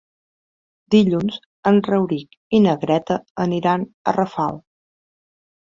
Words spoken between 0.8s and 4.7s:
Dilluns en Rauric i na Greta aniran a Rafal.